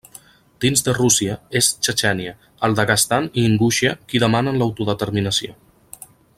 Dins 0.63 0.81
de 0.85 0.93
Rússia, 0.97 1.35
és 1.59 1.69
Txetxènia, 1.87 2.33
el 2.69 2.73
Daguestan 2.81 3.29
i 3.43 3.45
Ingúixia 3.51 3.95
qui 4.09 4.23
demanen 4.27 4.61
l'autodeterminació. 4.63 5.59